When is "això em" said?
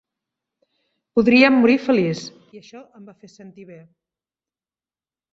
2.61-3.03